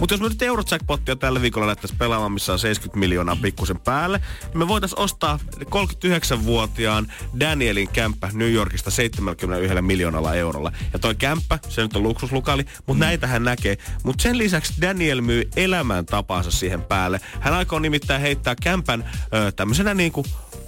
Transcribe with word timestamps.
Mutta 0.00 0.14
jos 0.14 0.20
me 0.20 0.28
nyt 0.28 0.42
Eurojackpottia 0.42 1.16
tällä 1.16 1.42
viikolla 1.42 1.66
lähtäisiin 1.66 1.98
pelaamaan, 1.98 2.32
missä 2.32 2.52
on 2.52 2.58
70 2.58 2.98
miljoonaa 2.98 3.36
pikkusen 3.36 3.80
päälle, 3.80 4.20
niin 4.42 4.58
me 4.58 4.68
voitaisiin 4.68 4.98
ostaa 4.98 5.38
39-vuotiaan 5.56 7.12
Danielin 7.40 7.88
kämppä 7.88 8.30
New 8.32 8.52
Yorkista 8.52 8.90
71 8.90 9.80
miljoonalla 9.80 10.34
eurolla. 10.34 10.72
Ja 10.92 10.98
toi 10.98 11.14
kämppä, 11.14 11.58
se 11.68 11.82
nyt 11.82 11.96
on 11.96 12.02
luksuslukali, 12.02 12.64
mutta 12.76 12.94
mm. 12.94 13.00
näitä 13.00 13.26
hän 13.26 13.44
näkee. 13.44 13.78
Mutta 14.02 14.22
sen 14.22 14.38
lisäksi 14.38 14.80
Daniel 14.80 15.20
myy 15.20 15.48
elämäntapansa 15.56 16.50
siihen 16.50 16.82
päälle. 16.82 17.20
Hän 17.40 17.54
aikoo 17.54 17.78
nimittäin 17.78 18.20
heittää 18.20 18.54
kämpän 18.62 19.10
ö, 19.34 19.52
tämmöisenä 19.52 19.94
niinku 19.94 20.24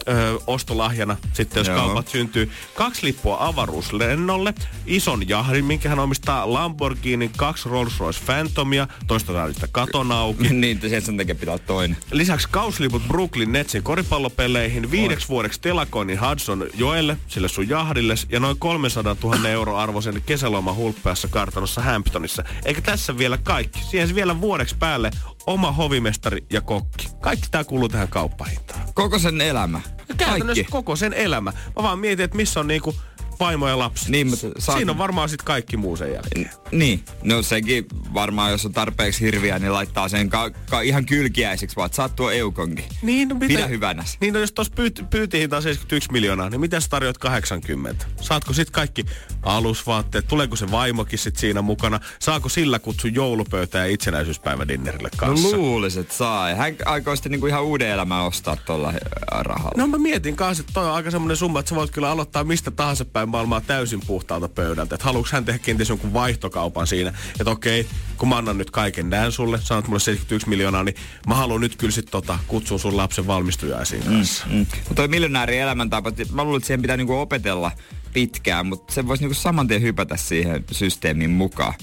ö, 0.08 0.38
ostolahjana, 0.46 1.16
sitten 1.32 1.60
jos 1.60 1.68
Joo. 1.68 1.76
kaupat 1.76 2.08
syntyy. 2.08 2.50
Kaksi 2.74 3.06
lippua 3.06 3.36
avaruuslennolle, 3.40 4.54
ison 4.86 5.28
jahdin, 5.28 5.64
minkä 5.64 5.88
hän 5.88 5.98
omistaa 5.98 6.52
Lamborghini, 6.52 7.30
kaksi 7.36 7.68
Rolls-Royce 7.68 8.24
Phantomia, 8.26 8.88
tarvitse 9.26 9.68
katon 9.72 10.12
auki. 10.12 10.48
niin, 10.54 10.80
sen 11.00 11.16
takia 11.16 11.34
pitää 11.34 11.58
toinen. 11.58 11.96
Lisäksi 12.10 12.48
kausliput 12.50 13.02
Brooklyn 13.08 13.52
Netsin 13.52 13.82
koripallopeleihin, 13.82 14.90
viideksi 14.90 15.28
vuodeksi 15.28 15.60
telakoinnin 15.60 16.20
Hudson 16.20 16.66
joelle, 16.74 17.16
sille 17.28 17.48
sun 17.48 17.68
jahdille, 17.68 18.14
ja 18.28 18.40
noin 18.40 18.58
300 18.58 19.16
000 19.22 19.48
euro 19.48 19.76
arvoisen 19.76 20.22
kesäloma 20.26 20.74
hulppeassa 20.74 21.28
kartanossa 21.28 21.80
Hamptonissa. 21.80 22.44
Eikä 22.64 22.80
tässä 22.80 23.18
vielä 23.18 23.38
kaikki. 23.42 23.80
Siihen 23.90 24.14
vielä 24.14 24.40
vuodeksi 24.40 24.76
päälle 24.78 25.10
oma 25.46 25.72
hovimestari 25.72 26.44
ja 26.50 26.60
kokki. 26.60 27.08
Kaikki 27.20 27.48
tämä 27.50 27.64
kuuluu 27.64 27.88
tähän 27.88 28.08
kauppahintaan. 28.08 28.80
Koko 28.94 29.18
sen 29.18 29.40
elämä. 29.40 29.80
Käytännössä 30.16 30.62
Kaikki. 30.62 30.72
koko 30.72 30.96
sen 30.96 31.12
elämä. 31.12 31.52
Mä 31.76 31.82
vaan 31.82 31.98
mietin, 31.98 32.24
että 32.24 32.36
missä 32.36 32.60
on 32.60 32.66
niinku 32.66 32.94
vaimo 33.40 33.68
ja 33.68 33.78
lapsi. 33.78 34.10
Niin, 34.10 34.26
mutta 34.26 34.46
saat... 34.58 34.78
Siinä 34.78 34.92
on 34.92 34.98
varmaan 34.98 35.28
sitten 35.28 35.46
kaikki 35.46 35.76
muu 35.76 35.96
sen 35.96 36.12
jälkeen. 36.12 36.50
N- 36.72 36.78
niin, 36.78 37.04
no 37.22 37.42
sekin 37.42 37.86
varmaan, 38.14 38.50
jos 38.50 38.66
on 38.66 38.72
tarpeeksi 38.72 39.20
hirviä, 39.24 39.58
niin 39.58 39.72
laittaa 39.72 40.08
sen 40.08 40.28
ka- 40.30 40.50
ka- 40.70 40.80
ihan 40.80 41.06
kylkiäiseksi, 41.06 41.76
vaan 41.76 41.90
saat 41.92 42.16
tuo 42.16 42.30
eukonkin. 42.30 42.84
Niin, 43.02 43.28
no 43.28 43.34
mitä... 43.34 43.46
Pidä 43.46 43.66
hyvänä. 43.66 44.04
Niin, 44.20 44.34
no 44.34 44.40
jos 44.40 44.52
tuossa 44.52 44.72
pyyti, 44.76 45.02
pyytihinta 45.10 45.60
71 45.60 46.12
miljoonaa, 46.12 46.50
niin 46.50 46.60
mitä 46.60 46.80
sä 46.80 46.88
tarjoat 46.88 47.18
80? 47.18 48.06
Saatko 48.20 48.52
sitten 48.52 48.72
kaikki 48.72 49.04
alusvaatteet? 49.42 50.28
Tuleeko 50.28 50.56
se 50.56 50.70
vaimokin 50.70 51.18
sit 51.18 51.36
siinä 51.36 51.62
mukana? 51.62 52.00
Saako 52.18 52.48
sillä 52.48 52.78
kutsu 52.78 53.06
joulupöytään 53.08 53.88
ja 53.88 53.94
itsenäisyyspäivädinnerille 53.94 55.08
kanssa? 55.16 55.48
No 55.56 55.62
luulisin, 55.62 56.00
että 56.00 56.14
saa. 56.14 56.54
Hän 56.54 56.74
aikoo 56.84 57.16
sitten 57.16 57.32
niinku 57.32 57.46
ihan 57.46 57.62
uuden 57.64 57.88
elämän 57.88 58.22
ostaa 58.22 58.56
tuolla 58.56 58.88
äh, 58.88 58.94
rahalla. 59.40 59.74
No 59.76 59.86
mä 59.86 59.98
mietin 59.98 60.36
kanssa, 60.36 60.60
että 60.60 60.72
toi 60.72 60.86
on 60.88 60.94
aika 60.94 61.10
semmoinen 61.10 61.36
summa, 61.36 61.60
että 61.60 61.70
sä 61.70 61.74
voit 61.76 61.90
kyllä 61.90 62.10
aloittaa 62.10 62.44
mistä 62.44 62.70
tahansa 62.70 63.04
päin 63.04 63.21
maailmaa 63.26 63.60
täysin 63.60 64.00
puhtaalta 64.06 64.48
pöydältä. 64.48 64.94
Että 64.94 65.04
haluatko 65.04 65.28
hän 65.32 65.44
tehdä 65.44 65.58
kenties 65.58 65.88
jonkun 65.88 66.12
vaihtokaupan 66.12 66.86
siinä, 66.86 67.12
että 67.40 67.50
okei, 67.50 67.86
kun 68.16 68.28
mä 68.28 68.36
annan 68.36 68.58
nyt 68.58 68.70
kaiken 68.70 69.10
näin 69.10 69.32
sulle, 69.32 69.58
sanot 69.62 69.88
mulle 69.88 70.00
71 70.00 70.48
miljoonaa, 70.48 70.84
niin 70.84 70.96
mä 71.26 71.34
haluan 71.34 71.60
nyt 71.60 71.76
kyllä 71.76 71.92
sit 71.92 72.10
tota, 72.10 72.38
kutsua 72.46 72.78
sun 72.78 72.96
lapsen 72.96 73.26
valmistujaisiin 73.26 74.02
kanssa. 74.02 74.46
Mm, 74.46 74.52
mm. 74.52 74.66
Mutta 74.76 74.94
toi 74.94 75.08
miljonääri 75.08 75.58
elämäntapa, 75.58 76.12
mä 76.32 76.44
luulen, 76.44 76.58
että 76.58 76.66
siihen 76.66 76.82
pitää 76.82 76.96
niinku 76.96 77.18
opetella 77.18 77.72
pitkään, 78.12 78.66
mutta 78.66 78.94
se 78.94 79.06
voisi 79.06 79.22
niinku 79.22 79.34
saman 79.34 79.68
tien 79.68 79.82
hypätä 79.82 80.16
siihen 80.16 80.64
systeemin 80.70 81.30
mukaan. 81.30 81.74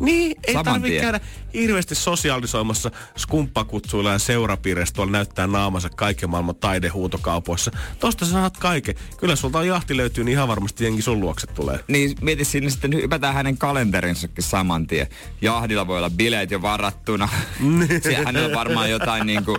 Niin, 0.00 0.36
ei 0.46 0.54
tarvitse 0.64 1.00
käydä 1.00 1.20
hirveästi 1.54 1.94
sosiaalisoimassa 1.94 2.90
skumppakutsuilla 3.16 4.12
ja 4.12 4.18
seurapiireissä 4.18 4.94
tuolla 4.94 5.12
näyttää 5.12 5.46
naamansa 5.46 5.90
kaiken 5.90 6.30
maailman 6.30 6.54
taidehuutokaupoissa. 6.54 7.70
Tosta 7.98 8.24
sä 8.24 8.32
saat 8.32 8.56
kaiken. 8.56 8.94
Kyllä 9.16 9.36
sulta 9.36 9.58
on 9.58 9.66
jahti 9.66 9.96
löytyy, 9.96 10.24
niin 10.24 10.32
ihan 10.32 10.48
varmasti 10.48 10.84
jengi 10.84 11.02
sun 11.02 11.20
luokse 11.20 11.46
tulee. 11.46 11.80
Niin, 11.88 12.16
mieti 12.20 12.44
sinne 12.44 12.70
sitten 12.70 12.94
hypätään 12.94 13.34
hänen 13.34 13.58
kalenterinsakin 13.58 14.44
saman 14.44 14.86
tien. 14.86 15.06
Jahdilla 15.40 15.86
voi 15.86 15.98
olla 15.98 16.10
bileet 16.10 16.50
jo 16.50 16.62
varattuna. 16.62 17.28
Siellä 18.02 18.26
hänellä 18.26 18.46
on 18.46 18.54
varmaan 18.54 18.90
jotain 18.90 19.26
niinku, 19.26 19.58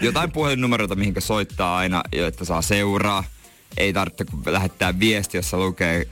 jotain 0.00 0.32
puhelinnumeroita, 0.32 0.94
mihinkä 0.94 1.20
soittaa 1.20 1.76
aina, 1.76 2.02
että 2.12 2.44
saa 2.44 2.62
seuraa. 2.62 3.24
Ei 3.76 3.92
tarvitse 3.92 4.24
lähettää 4.46 4.98
viesti, 4.98 5.38
jossa 5.38 5.58
lukee 5.58 6.06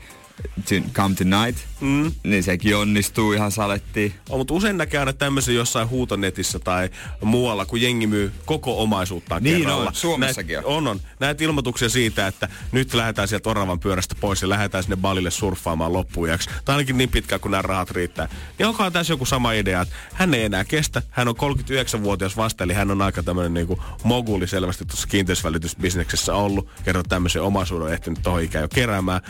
Come 0.92 1.14
Tonight, 1.14 1.64
mm. 1.80 2.12
niin 2.22 2.42
sekin 2.42 2.76
onnistuu 2.76 3.32
ihan 3.32 3.52
salettiin. 3.52 4.14
On, 4.28 4.38
mutta 4.40 4.54
usein 4.54 4.78
näkee 4.78 5.00
aina 5.00 5.12
tämmöisen 5.12 5.54
jossain 5.54 5.88
huutonetissä 5.88 6.58
tai 6.58 6.90
muualla, 7.24 7.66
kun 7.66 7.80
jengi 7.80 8.06
myy 8.06 8.32
koko 8.44 8.82
omaisuuttaan 8.82 9.42
niin 9.42 9.56
kerralla. 9.56 9.88
on, 9.88 9.94
Suomessakin 9.94 10.54
Näet, 10.54 10.66
on. 10.66 10.88
On, 10.88 11.00
Näet 11.20 11.40
ilmoituksia 11.40 11.88
siitä, 11.88 12.26
että 12.26 12.48
nyt 12.72 12.94
lähdetään 12.94 13.28
sieltä 13.28 13.50
oravan 13.50 13.80
pyörästä 13.80 14.14
pois 14.20 14.42
ja 14.42 14.48
lähdetään 14.48 14.84
sinne 14.84 14.96
balille 14.96 15.30
surffaamaan 15.30 15.92
loppujaksi. 15.92 16.50
Tai 16.64 16.74
ainakin 16.74 16.98
niin 16.98 17.10
pitkään, 17.10 17.40
kun 17.40 17.50
nämä 17.50 17.62
rahat 17.62 17.90
riittää. 17.90 18.28
Niin 18.58 18.66
onkohan 18.66 18.92
tässä 18.92 19.12
joku 19.12 19.24
sama 19.24 19.52
idea, 19.52 19.80
että 19.80 19.94
hän 20.14 20.34
ei 20.34 20.44
enää 20.44 20.64
kestä. 20.64 21.02
Hän 21.10 21.28
on 21.28 21.34
39-vuotias 21.36 22.36
vasta, 22.36 22.64
eli 22.64 22.72
hän 22.72 22.90
on 22.90 23.02
aika 23.02 23.22
tämmöinen 23.22 23.54
niinku 23.54 23.82
moguli 24.04 24.46
selvästi 24.46 24.84
tuossa 24.84 25.08
kiinteisvälitysbisneksessä 25.08 26.34
ollut. 26.34 26.68
Kerro 26.84 27.02
tämmöisen 27.02 27.42
omaisuuden 27.42 27.92
ehtinyt 27.92 28.18
tohon 28.22 28.42
ikään 28.42 28.62
jo 28.62 28.68
keräämään 28.68 29.20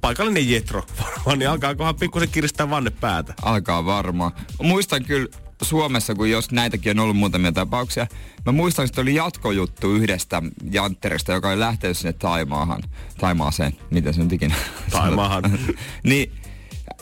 paikallinen 0.00 0.50
jetro 0.50 0.82
varmaan, 0.98 1.38
niin 1.38 1.50
alkaakohan 1.50 1.96
pikkusen 1.96 2.28
kiristää 2.28 2.70
vanne 2.70 2.90
päätä. 2.90 3.34
Alkaa 3.42 3.84
varmaan. 3.84 4.32
Muistan 4.62 5.04
kyllä 5.04 5.28
Suomessa, 5.62 6.14
kun 6.14 6.30
jos 6.30 6.50
näitäkin 6.50 6.98
on 6.98 7.04
ollut 7.04 7.16
muutamia 7.16 7.52
tapauksia, 7.52 8.06
mä 8.46 8.52
muistan, 8.52 8.84
että 8.84 9.00
oli 9.00 9.14
jatkojuttu 9.14 9.94
yhdestä 9.94 10.42
jantterista, 10.70 11.32
joka 11.32 11.48
oli 11.48 11.60
lähtenyt 11.60 11.98
sinne 11.98 12.12
Taimaahan. 12.12 12.82
Taimaaseen, 13.18 13.72
miten 13.90 14.14
se 14.14 14.22
nyt 14.22 14.32
ikinä 14.32 14.54
Taimaahan. 14.90 15.42
niin 16.04 16.32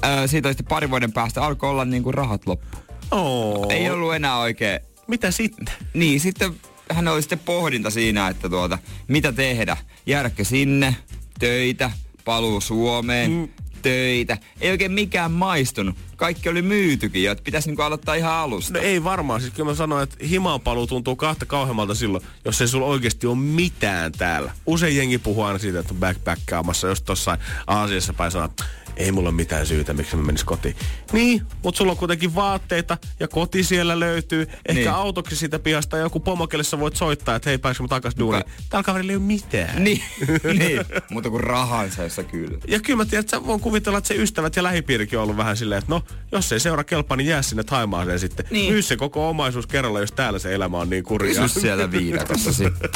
äh, 0.05 0.11
siitä 0.27 0.49
sitten 0.49 0.67
pari 0.67 0.91
vuoden 0.91 1.13
päästä 1.13 1.43
alkoi 1.43 1.71
olla 1.71 1.85
niin 1.85 2.03
kuin 2.03 2.15
rahat 2.15 2.47
loppu. 2.47 2.79
Oh. 3.11 3.67
Ei 3.71 3.91
ollut 3.91 4.15
enää 4.15 4.39
oikein. 4.39 4.81
Mitä 5.07 5.31
sitten? 5.31 5.75
Niin, 5.95 6.21
sitten 6.21 6.55
hän 6.91 7.09
oli 7.09 7.23
sitten 7.23 7.39
pohdinta 7.39 7.91
siinä, 7.91 8.29
että 8.29 8.49
tuota, 8.49 8.79
mitä 9.09 9.33
tehdä. 9.33 9.77
Jäädäkö 10.07 10.45
sinne, 10.45 10.97
töitä, 11.39 11.91
paluu 12.29 12.61
Suomeen, 12.61 13.31
mm. 13.31 13.49
töitä. 13.83 14.39
Ei 14.61 14.71
oikein 14.71 14.93
mikään 14.93 15.33
maistunut. 15.33 15.97
Kaikki 16.17 16.49
oli 16.49 16.63
myytykin 16.63 17.31
että 17.31 17.45
pitäisi 17.45 17.69
niinku 17.69 17.83
aloittaa 17.83 18.15
ihan 18.15 18.33
alusta. 18.33 18.73
No 18.73 18.81
ei 18.81 19.05
varmaan. 19.05 19.41
Siis 19.41 19.53
kyllä 19.55 19.71
mä 19.71 19.75
sanoin, 19.75 20.03
että 20.03 20.17
himaan 20.31 20.61
paluu 20.61 20.87
tuntuu 20.87 21.17
kahta 21.17 21.47
kauheammalta 21.47 21.95
silloin, 21.95 22.25
jos 22.45 22.61
ei 22.61 22.69
sulla 22.69 22.87
oikeasti 22.87 23.27
ole 23.27 23.37
mitään 23.37 24.13
täällä. 24.13 24.53
Usein 24.67 24.97
jengi 24.97 25.19
puhuu 25.19 25.43
aina 25.43 25.59
siitä, 25.59 25.81
että 25.81 25.95
on 25.95 26.01
backpackaamassa, 26.01 26.89
jos 26.89 27.03
tuossa 27.03 27.39
Aasiassa 27.67 28.13
päin 28.13 28.33
sanoo, 28.33 28.51
ei 28.99 29.13
mulla 29.13 29.29
ole 29.29 29.37
mitään 29.37 29.67
syytä, 29.67 29.95
miksi 29.95 30.17
mä 30.17 30.23
menis 30.23 30.45
kotiin. 30.45 30.77
Niin, 31.13 31.43
mutta 31.63 31.79
sulla 31.79 31.93
on 31.93 31.99
kuitenkin 31.99 32.35
vaatteita 32.35 32.99
ja 33.21 33.29
koti 33.29 33.65
siellä 33.65 34.01
löytyy. 34.01 34.41
Ehkä 34.67 34.73
niin. 34.73 34.91
autoksi 34.91 35.37
siitä 35.37 35.59
pihasta 35.59 35.97
ja 35.97 36.03
joku 36.03 36.21
pomokelissa 36.21 36.81
voit 36.81 36.97
soittaa, 36.97 37.37
että 37.37 37.51
hei 37.51 37.59
pääsikö 37.59 37.85
mä 37.85 37.89
takas 37.89 38.15
duuniin. 38.19 38.45
Täällä 38.71 38.85
kaverilla 38.85 39.13
ei 39.13 39.17
ole 39.17 39.25
mitään. 39.25 39.85
Niin, 39.89 40.03
niin. 40.59 40.81
mutta 41.11 41.31
kuin 41.31 41.41
rahansa, 41.41 42.03
jossa 42.03 42.23
kyllä. 42.25 42.59
Ja 42.69 42.81
kyllä 42.81 42.97
mä 42.97 43.05
tiedän, 43.05 43.21
että 43.21 43.37
sä 43.37 43.47
voin 43.47 43.61
kuvitella, 43.61 43.99
että 43.99 44.09
se 44.09 44.15
ystävät 44.15 44.57
ja 44.57 44.63
lähipiirikin 44.63 45.19
on 45.19 45.23
ollut 45.23 45.37
vähän 45.37 45.57
silleen, 45.57 45.79
että 45.79 45.93
no, 45.93 46.03
jos 46.33 46.53
ei 46.53 46.61
seura 46.61 46.85
kelpaa, 46.85 47.17
niin 47.17 47.27
jää 47.27 47.43
sinne 47.43 47.65
Taimaaseen 47.65 48.19
sitten. 48.19 48.47
Niin. 48.51 48.73
Myy 48.73 48.83
se 48.83 48.97
koko 48.97 49.29
omaisuus 49.29 49.67
kerralla, 49.67 50.01
jos 50.01 50.13
täällä 50.13 50.39
se 50.39 50.55
elämä 50.55 50.79
on 50.79 50.91
niin 50.91 51.05
kurjaa. 51.05 51.43
Pysy 51.43 51.61
siellä 51.61 51.91
viidakossa 51.91 52.53
sitten. 52.63 52.91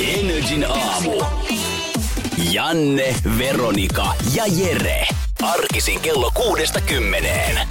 Energin 0.00 0.66
aamu. 0.68 1.22
Janne, 2.38 3.14
Veronika 3.38 4.14
ja 4.34 4.44
Jere. 4.46 5.06
Arkisin 5.42 6.00
kello 6.00 6.30
kuudesta 6.34 6.80
kymmeneen. 6.80 7.68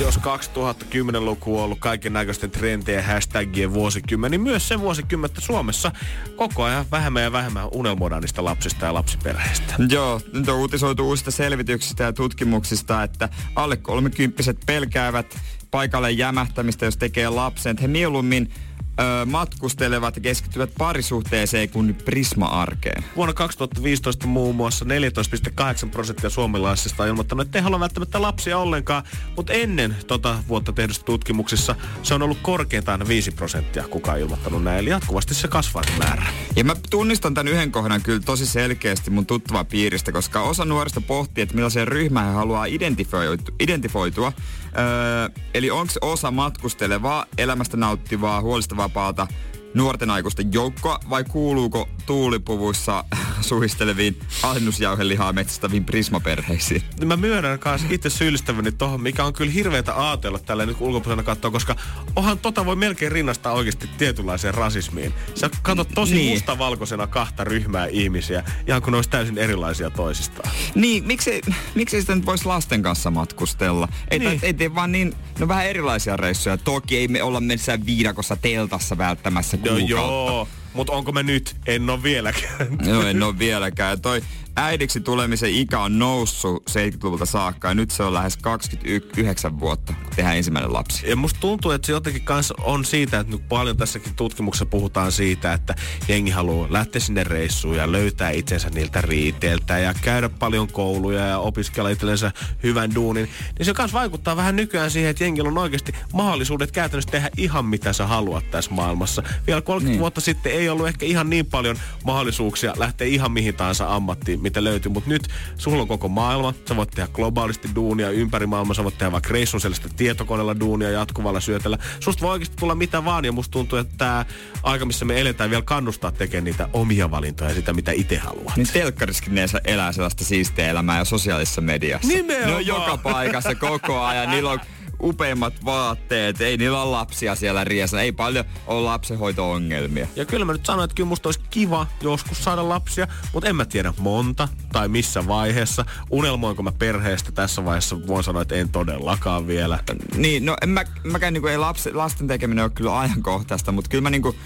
Jos 0.00 0.18
2010-luku 0.18 1.58
on 1.58 1.64
ollut 1.64 1.78
kaiken 1.78 2.12
näköisten 2.12 2.50
trendien 2.50 3.04
hashtagien 3.04 3.74
vuosikymmen, 3.74 4.30
niin 4.30 4.40
myös 4.40 4.68
se 4.68 4.80
vuosikymmentä 4.80 5.40
Suomessa 5.40 5.92
koko 6.36 6.62
ajan 6.62 6.86
vähemmän 6.90 7.22
ja 7.22 7.32
vähemmän 7.32 7.68
unelmoidaan 7.72 8.22
niistä 8.22 8.44
lapsista 8.44 8.86
ja 8.86 8.94
lapsiperheistä. 8.94 9.74
Joo, 9.88 10.20
nyt 10.32 10.48
on 10.48 10.58
uutisoitu 10.58 11.08
uusista 11.08 11.30
selvityksistä 11.30 12.04
ja 12.04 12.12
tutkimuksista, 12.12 13.02
että 13.02 13.28
alle 13.54 13.76
kolmekymppiset 13.76 14.58
pelkäävät 14.66 15.36
paikalle 15.70 16.10
jämähtämistä, 16.10 16.84
jos 16.84 16.96
tekee 16.96 17.28
lapsen. 17.28 17.76
He 17.80 17.88
mieluummin 17.88 18.52
ö, 19.00 19.26
matkustelevat 19.26 20.16
ja 20.16 20.22
keskittyvät 20.22 20.70
parisuhteeseen 20.78 21.68
kuin 21.68 21.94
Prisma-arkeen. 21.94 23.04
Vuonna 23.16 23.32
2015 23.32 24.26
muun 24.26 24.56
muassa 24.56 24.84
14,8 24.84 25.88
prosenttia 25.90 26.30
suomalaisista 26.30 27.02
on 27.02 27.08
ilmoittanut, 27.08 27.46
että 27.46 27.58
ei 27.58 27.62
halua 27.62 27.80
välttämättä 27.80 28.22
lapsia 28.22 28.58
ollenkaan, 28.58 29.02
mutta 29.36 29.52
ennen 29.52 29.96
tota 30.06 30.38
vuotta 30.48 30.72
tehdystä 30.72 31.04
tutkimuksissa 31.04 31.74
se 32.02 32.14
on 32.14 32.22
ollut 32.22 32.38
korkeintaan 32.42 33.08
5 33.08 33.30
prosenttia, 33.30 33.88
kuka 33.88 34.12
on 34.12 34.18
ilmoittanut 34.18 34.64
näin. 34.64 34.78
Eli 34.78 34.90
jatkuvasti 34.90 35.34
se 35.34 35.48
kasvaa 35.48 35.82
se 35.82 35.92
määrä. 35.98 36.26
Ja 36.56 36.64
mä 36.64 36.76
tunnistan 36.90 37.34
tämän 37.34 37.52
yhden 37.52 37.72
kohdan 37.72 38.02
kyllä 38.02 38.20
tosi 38.20 38.46
selkeästi 38.46 39.10
mun 39.10 39.26
tuttava 39.26 39.64
piiristä, 39.64 40.12
koska 40.12 40.42
osa 40.42 40.64
nuorista 40.64 41.00
pohtii, 41.00 41.42
että 41.42 41.54
millaiseen 41.54 41.88
ryhmään 41.88 42.26
he 42.26 42.32
haluaa 42.32 42.64
identifioitua. 42.64 43.56
identifioitua. 43.60 44.32
Öö, 44.78 45.42
eli 45.54 45.70
onko 45.70 45.92
osa 46.00 46.30
matkustelevaa, 46.30 47.26
elämästä 47.38 47.76
nauttivaa, 47.76 48.40
huolista 48.40 48.76
vapaata 48.84 49.26
nuorten 49.74 50.10
aikuisten 50.10 50.52
joukkoa 50.52 51.00
vai 51.10 51.24
kuuluuko 51.24 51.88
tuulipuvuissa 52.06 53.04
suhisteleviin 53.40 54.20
alennusjauhelihaa 54.42 55.32
metsästäviin 55.32 55.84
prismaperheisiin? 55.84 56.82
Mä 57.04 57.16
myönnän 57.16 57.58
kanssa 57.58 57.88
itse 57.90 58.10
syyllistäväni 58.10 58.72
tohon, 58.72 59.00
mikä 59.00 59.24
on 59.24 59.32
kyllä 59.32 59.52
hirveätä 59.52 60.08
ajatella 60.08 60.38
tällä 60.38 60.66
nyt 60.66 60.76
ulkopuolella 60.80 61.22
katsoa, 61.22 61.50
koska 61.50 61.76
onhan 62.16 62.38
tota 62.38 62.64
voi 62.64 62.76
melkein 62.76 63.12
rinnastaa 63.12 63.52
oikeasti 63.52 63.88
tietynlaiseen 63.98 64.54
rasismiin. 64.54 65.14
Sä 65.34 65.50
katsot 65.62 65.88
tosi 65.94 66.14
niin. 66.14 66.32
mustavalkoisena 66.32 67.06
kahta 67.06 67.44
ryhmää 67.44 67.86
ihmisiä, 67.86 68.44
ihan 68.66 68.82
kun 68.82 68.92
ne 68.92 68.96
olisi 68.96 69.10
täysin 69.10 69.38
erilaisia 69.38 69.90
toisistaan. 69.90 70.50
Niin, 70.74 71.06
miksi, 71.06 71.40
miksi 71.74 72.00
sitä 72.00 72.14
nyt 72.14 72.26
voisi 72.26 72.46
lasten 72.46 72.82
kanssa 72.82 73.10
matkustella? 73.10 73.88
Ei, 74.10 74.18
niin. 74.18 74.40
ei 74.42 74.54
tee 74.54 74.74
vaan 74.74 74.92
niin, 74.92 75.14
no 75.38 75.48
vähän 75.48 75.66
erilaisia 75.66 76.16
reissuja. 76.16 76.56
Toki 76.56 76.96
ei 76.96 77.08
me 77.08 77.22
olla 77.22 77.40
missään 77.40 77.86
viidakossa 77.86 78.36
teltassa 78.36 78.98
välttämässä 78.98 79.56
kuukautta. 79.68 79.90
joo, 79.90 80.48
mutta 80.74 80.92
onko 80.92 81.12
me 81.12 81.22
nyt? 81.22 81.56
En 81.66 81.90
ole 81.90 82.02
vieläkään. 82.02 82.66
Joo, 82.86 83.02
en 83.02 83.22
ole 83.22 83.38
vieläkään. 83.38 84.00
Toi 84.00 84.22
äidiksi 84.56 85.00
tulemisen 85.00 85.50
ikä 85.50 85.80
on 85.80 85.98
noussut 85.98 86.70
70-luvulta 86.70 87.26
saakka 87.26 87.68
ja 87.68 87.74
nyt 87.74 87.90
se 87.90 88.02
on 88.02 88.14
lähes 88.14 88.36
29 88.36 89.60
vuotta, 89.60 89.92
kun 90.02 90.12
tehdään 90.16 90.36
ensimmäinen 90.36 90.72
lapsi. 90.72 91.08
Ja 91.10 91.16
musta 91.16 91.40
tuntuu, 91.40 91.70
että 91.70 91.86
se 91.86 91.92
jotenkin 91.92 92.22
kanssa 92.22 92.54
on 92.62 92.84
siitä, 92.84 93.20
että 93.20 93.32
nyt 93.32 93.48
paljon 93.48 93.76
tässäkin 93.76 94.14
tutkimuksessa 94.14 94.66
puhutaan 94.66 95.12
siitä, 95.12 95.52
että 95.52 95.74
jengi 96.08 96.30
haluaa 96.30 96.66
lähteä 96.70 97.00
sinne 97.00 97.24
reissuun 97.24 97.76
ja 97.76 97.92
löytää 97.92 98.30
itsensä 98.30 98.70
niiltä 98.70 99.00
riiteiltä 99.00 99.78
ja 99.78 99.94
käydä 100.02 100.28
paljon 100.28 100.68
kouluja 100.68 101.26
ja 101.26 101.38
opiskella 101.38 101.90
itsellensä 101.90 102.32
hyvän 102.62 102.94
duunin. 102.94 103.28
Niin 103.58 103.66
se 103.66 103.74
kanssa 103.74 103.98
vaikuttaa 103.98 104.36
vähän 104.36 104.56
nykyään 104.56 104.90
siihen, 104.90 105.10
että 105.10 105.24
jengillä 105.24 105.48
on 105.48 105.58
oikeasti 105.58 105.94
mahdollisuudet 106.12 106.70
käytännössä 106.70 107.10
tehdä 107.10 107.30
ihan 107.36 107.64
mitä 107.64 107.92
sä 107.92 108.06
haluat 108.06 108.50
tässä 108.50 108.70
maailmassa. 108.70 109.22
Vielä 109.46 109.60
30 109.60 109.90
niin. 109.90 110.00
vuotta 110.00 110.20
sitten 110.20 110.52
ei 110.52 110.68
ollut 110.68 110.88
ehkä 110.88 111.06
ihan 111.06 111.30
niin 111.30 111.46
paljon 111.46 111.76
mahdollisuuksia 112.04 112.74
lähteä 112.76 113.06
ihan 113.06 113.32
mihin 113.32 113.54
tahansa 113.54 113.94
ammattiin, 113.94 114.43
mitä 114.44 114.64
löytyy. 114.64 114.92
Mutta 114.92 115.10
nyt 115.10 115.28
sulla 115.56 115.82
on 115.82 115.88
koko 115.88 116.08
maailma. 116.08 116.54
Sä 116.68 116.76
voit 116.76 116.90
tehdä 116.90 117.08
globaalisti 117.12 117.68
duunia 117.74 118.10
ympäri 118.10 118.46
maailmaa. 118.46 118.74
Sä 118.74 118.84
voit 118.84 118.98
tehdä 118.98 119.12
vaikka 119.12 119.32
reissun 119.32 119.60
tietokoneella 119.96 120.60
duunia 120.60 120.90
jatkuvalla 120.90 121.40
syötellä. 121.40 121.78
Susta 122.00 122.22
voi 122.22 122.32
oikeasti 122.32 122.56
tulla 122.56 122.74
mitä 122.74 123.04
vaan. 123.04 123.24
Ja 123.24 123.32
musta 123.32 123.52
tuntuu, 123.52 123.78
että 123.78 123.94
tämä 123.98 124.24
aika, 124.62 124.84
missä 124.84 125.04
me 125.04 125.20
eletään, 125.20 125.50
vielä 125.50 125.62
kannustaa 125.62 126.10
tekemään 126.10 126.44
niitä 126.44 126.68
omia 126.72 127.10
valintoja 127.10 127.50
ja 127.50 127.54
sitä, 127.54 127.72
mitä 127.72 127.92
itse 127.92 128.16
haluat. 128.16 128.56
Niin 128.56 128.68
telkkariskin 128.72 129.34
ne 129.34 129.46
elää 129.64 129.92
sellaista 129.92 130.24
siistiä 130.24 130.68
elämää 130.68 130.98
ja 130.98 131.04
sosiaalisessa 131.04 131.60
mediassa. 131.60 132.08
Nimenomaan. 132.08 132.48
Ne 132.48 132.54
on 132.54 132.66
joka 132.66 132.96
paikassa 132.96 133.54
koko 133.54 134.00
ajan. 134.00 134.30
Niillä 134.30 134.50
on 134.50 134.60
upeimmat 135.02 135.64
vaatteet, 135.64 136.40
ei 136.40 136.56
niillä 136.56 136.82
ole 136.82 136.90
lapsia 136.90 137.34
siellä 137.34 137.64
riesa, 137.64 138.00
ei 138.00 138.12
paljon 138.12 138.44
ole 138.66 138.80
lapsenhoito-ongelmia. 138.80 140.06
Ja 140.16 140.24
kyllä 140.24 140.44
mä 140.44 140.52
nyt 140.52 140.66
sanoin, 140.66 140.84
että 140.84 140.94
kyllä 140.94 141.08
musta 141.08 141.28
olisi 141.28 141.40
kiva 141.50 141.86
joskus 142.00 142.44
saada 142.44 142.68
lapsia, 142.68 143.08
mutta 143.32 143.48
en 143.48 143.56
mä 143.56 143.64
tiedä 143.64 143.94
monta 143.98 144.48
tai 144.72 144.88
missä 144.88 145.26
vaiheessa. 145.26 145.84
Unelmoinko 146.10 146.62
mä 146.62 146.72
perheestä 146.72 147.32
tässä 147.32 147.64
vaiheessa, 147.64 148.06
voin 148.06 148.24
sanoa, 148.24 148.42
että 148.42 148.54
en 148.54 148.68
todellakaan 148.68 149.46
vielä. 149.46 149.78
Niin, 150.16 150.46
no 150.46 150.56
en 150.62 150.68
mä, 150.68 150.84
mäkään 151.04 151.32
niinku, 151.32 151.48
ei 151.48 151.58
lapsi, 151.58 151.92
lasten 151.92 152.26
tekeminen 152.26 152.64
ole 152.64 152.72
kyllä 152.74 152.98
ajankohtaista, 152.98 153.72
mutta 153.72 153.90
kyllä 153.90 154.02
mä 154.02 154.10
niinku, 154.10 154.36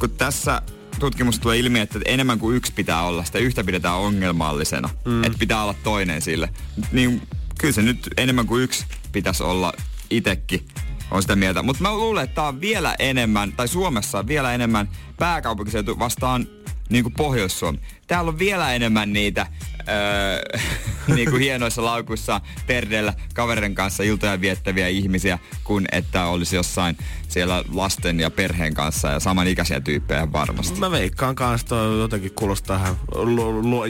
kun 0.00 0.10
tässä 0.10 0.62
tutkimus 0.98 1.38
tulee 1.38 1.58
ilmi, 1.58 1.80
että 1.80 1.98
enemmän 2.04 2.38
kuin 2.38 2.56
yksi 2.56 2.72
pitää 2.72 3.02
olla, 3.02 3.24
sitä 3.24 3.38
yhtä 3.38 3.64
pidetään 3.64 3.96
ongelmallisena, 3.96 4.90
mm. 5.04 5.24
että 5.24 5.38
pitää 5.38 5.62
olla 5.62 5.74
toinen 5.82 6.22
sille. 6.22 6.48
Niin 6.92 7.22
kyllä 7.58 7.74
se 7.74 7.82
nyt 7.82 8.08
enemmän 8.16 8.46
kuin 8.46 8.62
yksi 8.62 8.86
pitäisi 9.14 9.42
olla 9.42 9.72
itekin 10.10 10.66
on 11.10 11.22
sitä 11.22 11.36
mieltä. 11.36 11.62
Mutta 11.62 11.82
mä 11.82 11.94
luulen, 11.94 12.24
että 12.24 12.34
tää 12.34 12.44
on 12.44 12.60
vielä 12.60 12.94
enemmän, 12.98 13.52
tai 13.52 13.68
Suomessa 13.68 14.18
on 14.18 14.26
vielä 14.26 14.54
enemmän 14.54 14.88
pääkaupunkiseutu 15.16 15.98
vastaan 15.98 16.46
niin 16.88 17.04
kuin 17.04 17.14
Pohjois-Suomi. 17.14 17.80
Täällä 18.06 18.28
on 18.28 18.38
vielä 18.38 18.74
enemmän 18.74 19.12
niitä 19.12 19.46
öö, 19.88 20.60
niin 21.16 21.30
kuin 21.30 21.42
hienoissa 21.42 21.84
laukuissa 21.84 22.40
perdeellä 22.66 23.14
kaverin 23.34 23.74
kanssa 23.74 24.02
iltoja 24.02 24.40
viettäviä 24.40 24.88
ihmisiä, 24.88 25.38
kuin 25.64 25.84
että 25.92 26.26
olisi 26.26 26.56
jossain 26.56 26.96
siellä 27.28 27.64
lasten 27.72 28.20
ja 28.20 28.30
perheen 28.30 28.74
kanssa 28.74 29.08
ja 29.08 29.20
samanikäisiä 29.20 29.80
tyyppejä 29.80 30.32
varmasti. 30.32 30.80
Mä 30.80 30.90
veikkaan 30.90 31.34
kanssa, 31.34 31.64
että 31.64 31.74
jotenkin 31.74 32.32
kuulostaa 32.34 32.76
ihan 32.76 32.96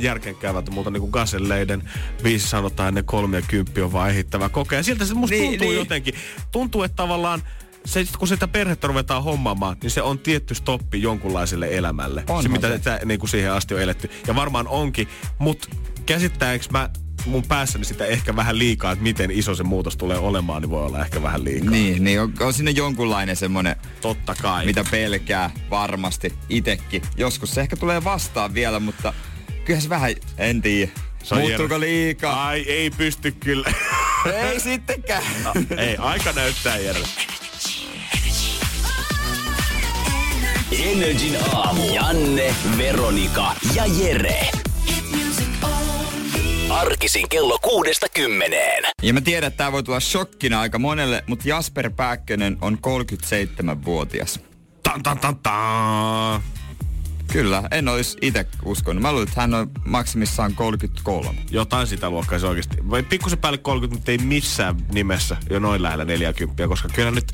järkeenkäyvältä, 0.02 0.70
mutta 0.70 0.91
niin 0.91 1.00
kuin 1.00 1.11
Gaselleiden 1.11 1.91
viisi 2.25 2.49
sanotaan, 2.49 2.94
ne 2.94 3.02
kolme 3.02 3.37
ja 3.37 3.43
kymppi 3.49 3.82
on 3.82 3.93
vaan 3.93 4.11
ehittävä 4.11 4.49
kokea. 4.49 4.82
Siltä 4.82 5.06
se 5.06 5.14
musta 5.14 5.37
niin, 5.37 5.50
tuntuu 5.50 5.69
niin. 5.69 5.79
jotenkin. 5.79 6.14
Tuntuu, 6.52 6.82
että 6.82 6.97
tavallaan 6.97 7.43
se, 7.87 8.05
kun 8.19 8.29
sitä 8.29 8.49
perhettä 8.49 8.87
ruvetaan 8.87 9.25
hommaamaan, 9.25 9.77
niin 9.83 9.91
se 9.91 10.03
on 10.03 10.19
tietty 10.19 10.55
stoppi 10.55 11.03
jonkunlaiselle 11.03 11.69
elämälle. 11.71 12.25
Onhan 12.29 12.43
se, 12.43 12.49
mitä 12.49 12.79
se. 12.79 13.01
niin 13.05 13.21
kuin 13.21 13.31
siihen 13.31 13.53
asti 13.53 13.75
on 13.75 13.81
eletty. 13.81 14.11
Ja 14.27 14.35
varmaan 14.35 14.69
onkin, 14.69 15.09
mutta 15.39 15.69
käsittääks 16.07 16.71
mä 16.71 16.91
mun 17.27 17.43
päässäni 17.43 17.85
sitä 17.85 18.07
ehkä 18.07 18.37
vähän 18.37 18.59
liikaa, 18.59 18.93
että 18.93 19.03
miten 19.03 19.31
iso 19.31 19.55
se 19.55 19.63
muutos 19.63 19.97
tulee 19.97 20.19
olemaan, 20.19 20.63
niin 20.63 20.71
voi 20.71 20.87
olla 20.87 21.01
ehkä 21.05 21.23
vähän 21.23 21.45
liikaa. 21.45 21.71
Niin, 21.71 22.05
niin 22.05 22.21
on, 22.21 22.33
on 22.41 22.55
sinne 22.55 22.71
jonkunlainen 22.71 23.37
semmonen, 23.37 23.77
Totta 24.01 24.35
kai. 24.43 24.67
mitä 24.67 24.85
pelkää 24.91 25.51
varmasti 25.71 26.33
itekin. 26.49 27.03
Joskus 27.17 27.55
se 27.55 27.61
ehkä 27.61 27.77
tulee 27.77 28.05
vastaan 28.05 28.55
vielä, 28.55 28.81
mutta 28.81 29.15
kyllä 29.65 29.81
se 29.81 29.89
vähän, 29.89 30.15
en 30.39 30.63
tiedä. 30.63 30.93
Muuttuuko 31.35 31.81
liikaa? 31.81 32.47
Ai, 32.47 32.61
ei 32.61 32.91
pysty 32.91 33.33
kyllä. 33.33 33.73
ei 34.51 34.61
sittenkään. 34.61 35.23
No, 35.45 35.53
ei, 35.77 35.97
aika 35.97 36.33
näyttää 36.33 36.77
Jere. 36.77 37.01
Energin 40.82 41.37
aamu. 41.53 41.94
Janne, 41.94 42.55
Veronika 42.79 43.55
ja 43.75 43.87
Jere. 43.87 44.50
Arkisin 46.71 47.29
kello 47.29 47.59
kuudesta 47.59 48.06
kymmeneen. 48.15 48.85
Ja 49.03 49.12
mä 49.12 49.21
tiedän, 49.21 49.49
että 49.49 49.59
tää 49.59 49.73
voi 49.73 49.82
tulla 49.82 50.00
shokkina 50.00 50.61
aika 50.61 50.79
monelle, 50.79 51.25
mutta 51.26 51.49
Jasper 51.49 51.91
Pääkkönen 51.91 52.59
on 52.61 52.79
37-vuotias. 52.87 54.40
Tan, 54.83 55.02
tan, 55.02 55.19
tan, 55.19 55.37
tan. 55.37 56.43
Kyllä, 57.33 57.62
en 57.71 57.88
olisi 57.88 58.19
itse 58.23 58.47
uskonut. 58.64 59.02
Mä 59.02 59.12
luulen, 59.12 59.28
että 59.28 59.40
hän 59.40 59.54
on 59.54 59.71
maksimissaan 59.85 60.54
33. 60.54 61.35
Jotain 61.50 61.87
sitä 61.87 62.11
luokkaa 62.11 62.38
se 62.38 62.47
oikeasti. 62.47 62.76
Vai 62.90 63.02
pikkusen 63.02 63.38
päälle 63.38 63.59
30, 63.59 63.97
mutta 63.97 64.11
ei 64.11 64.19
missään 64.19 64.76
nimessä 64.93 65.37
jo 65.50 65.59
noin 65.59 65.83
lähellä 65.83 66.04
40, 66.04 66.69
koska 66.69 66.88
kyllä 66.88 67.11
nyt 67.11 67.33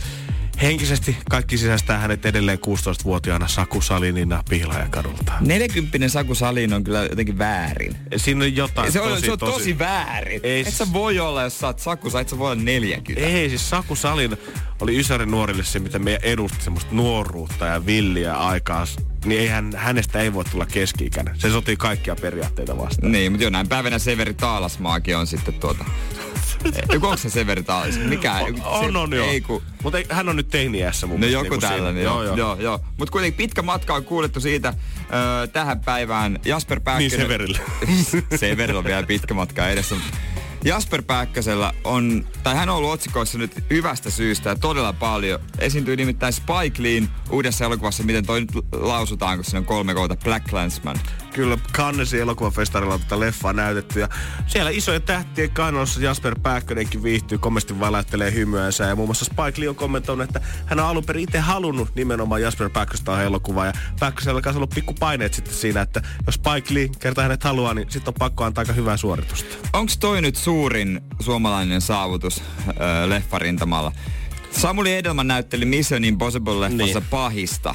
henkisesti 0.62 1.16
kaikki 1.30 1.58
sisäistää 1.58 1.98
hänet 1.98 2.26
edelleen 2.26 2.58
16-vuotiaana 2.58 3.48
Saku 3.48 3.80
Salinina 3.80 4.42
pihlaajakadulta. 4.50 5.32
40 5.40 6.08
Saku 6.08 6.34
Salin 6.34 6.74
on 6.74 6.84
kyllä 6.84 7.02
jotenkin 7.02 7.38
väärin. 7.38 7.96
Siinä 8.16 8.44
on 8.44 8.56
jotain 8.56 8.92
se 8.92 9.00
on 9.00 9.08
tosi, 9.08 9.26
se 9.26 9.32
on 9.32 9.38
tosi, 9.38 9.52
tosi 9.52 9.78
väärin. 9.78 10.40
Ei, 10.42 10.60
et 10.60 10.74
sä 10.74 10.86
voi 10.92 11.20
olla, 11.20 11.42
jos 11.42 11.58
sä 11.58 11.66
oot 11.66 11.78
Saku, 11.78 12.10
sä 12.10 12.20
et 12.20 12.28
sä 12.28 12.38
voi 12.38 12.52
olla 12.52 12.62
40. 12.62 13.26
Ei, 13.26 13.48
siis 13.48 13.70
Saku 13.70 13.96
Salin 13.96 14.36
oli 14.80 14.98
Ysärin 14.98 15.30
nuorille 15.30 15.64
se, 15.64 15.78
mitä 15.78 15.98
me 15.98 16.18
edusti 16.22 16.64
semmoista 16.64 16.94
nuoruutta 16.94 17.66
ja 17.66 17.86
villiä 17.86 18.34
aikaa 18.34 18.86
niin 19.24 19.40
eihän, 19.40 19.72
hänestä 19.76 20.20
ei 20.20 20.34
voi 20.34 20.44
tulla 20.44 20.66
keski-ikäinen. 20.66 21.40
Se 21.40 21.50
sotii 21.50 21.76
kaikkia 21.76 22.16
periaatteita 22.16 22.78
vastaan. 22.78 23.12
Niin, 23.12 23.32
mutta 23.32 23.50
näin 23.50 23.68
päivänä 23.68 23.98
Severi 23.98 24.34
Taalasmaakin 24.34 25.16
on 25.16 25.26
sitten 25.26 25.54
tuota... 25.54 25.84
Joku 26.92 27.06
onko 27.06 27.16
se 27.16 27.30
Severi 27.30 27.62
Taalas? 27.62 27.98
Mikä? 27.98 28.34
On, 28.34 28.62
on, 28.64 28.96
on 28.96 29.12
joo. 29.12 29.26
Ei, 29.26 29.40
ku... 29.40 29.62
Mutta 29.82 29.98
hän 30.10 30.28
on 30.28 30.36
nyt 30.36 30.48
teiniässä 30.48 31.06
mun 31.06 31.20
No 31.20 31.26
joku 31.26 31.50
niin 31.50 31.60
tällainen, 31.60 32.04
joo, 32.04 32.22
joo. 32.22 32.36
joo, 32.36 32.56
joo. 32.60 32.80
Mutta 32.98 33.12
kuitenkin 33.12 33.36
pitkä 33.36 33.62
matka 33.62 33.94
on 33.94 34.04
kuulettu 34.04 34.40
siitä 34.40 34.74
ö, 35.44 35.46
tähän 35.46 35.80
päivään. 35.80 36.38
Jasper 36.44 36.80
Pääkkönen... 36.80 37.10
Niin 37.10 37.20
Severille. 37.20 37.60
Severillä 38.40 38.78
on 38.78 38.84
vielä 38.84 39.06
pitkä 39.06 39.34
matka 39.34 39.68
edessä. 39.68 39.96
Jasper 40.64 41.02
Pääkkösellä 41.02 41.72
on, 41.84 42.26
tai 42.42 42.54
hän 42.54 42.68
on 42.68 42.76
ollut 42.76 42.90
otsikoissa 42.90 43.38
nyt 43.38 43.64
hyvästä 43.70 44.10
syystä 44.10 44.48
ja 44.48 44.56
todella 44.56 44.92
paljon. 44.92 45.40
Esiintyy 45.58 45.96
nimittäin 45.96 46.32
Spike 46.32 46.82
Leen 46.82 47.08
uudessa 47.30 47.64
elokuvassa, 47.64 48.02
miten 48.02 48.26
toi 48.26 48.40
nyt 48.40 48.50
lausutaan, 48.72 49.38
kun 49.38 49.44
siinä 49.44 49.58
on 49.58 49.64
kolme 49.64 49.94
kohta 49.94 50.16
Black 50.16 50.52
Landsman. 50.52 50.96
Kyllä 51.32 51.58
Cannesin 51.72 52.20
elokuvafestarilla 52.20 52.94
on 52.94 53.00
tätä 53.00 53.20
leffaa 53.20 53.52
näytetty 53.52 54.00
ja 54.00 54.08
siellä 54.46 54.70
isojen 54.70 55.02
tähtien 55.02 55.50
kannassa 55.50 56.00
Jasper 56.00 56.36
Pääkkönenkin 56.42 57.02
viihtyy, 57.02 57.38
komesti 57.38 57.80
väläyttelee 57.80 58.32
hymyänsä 58.32 58.84
ja 58.84 58.96
muun 58.96 59.08
muassa 59.08 59.24
Spike 59.24 59.60
Lee 59.60 59.68
on 59.68 59.76
kommentoinut, 59.76 60.24
että 60.28 60.40
hän 60.66 60.80
on 60.80 60.86
alun 60.86 61.04
perin 61.04 61.22
itse 61.22 61.38
halunnut 61.38 61.94
nimenomaan 61.94 62.42
Jasper 62.42 62.70
Pääkköstä 62.70 63.22
elokuvaa 63.22 63.66
ja 63.66 63.72
Pääkkösellä 64.00 64.40
on 64.46 64.56
ollut 64.56 64.70
pikku 64.74 64.94
paineet 65.00 65.34
sitten 65.34 65.54
siinä, 65.54 65.80
että 65.80 66.02
jos 66.26 66.34
Spike 66.34 66.74
Lee 66.74 66.88
kertaa 66.98 67.22
hänet 67.22 67.44
haluaa, 67.44 67.74
niin 67.74 67.90
sitten 67.90 68.10
on 68.10 68.18
pakko 68.18 68.44
antaa 68.44 68.62
aika 68.62 68.72
hyvää 68.72 68.96
suoritusta. 68.96 69.56
Onko 69.72 69.92
toi 70.00 70.22
nyt 70.22 70.36
suurin 70.36 71.00
suomalainen 71.20 71.80
saavutus 71.80 72.42
öö, 72.68 73.08
leffarintamalla? 73.08 73.92
Samuli 74.50 74.94
Edelman 74.94 75.28
näytteli 75.28 75.64
Mission 75.64 76.02
Impossible-leffassa 76.04 77.00
niin. 77.00 77.10
pahista 77.10 77.74